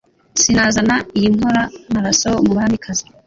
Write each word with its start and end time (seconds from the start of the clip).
sinazana 0.41 0.95
iyinkora 1.17 1.61
maraso 1.93 2.29
mubamikazi 2.45 3.05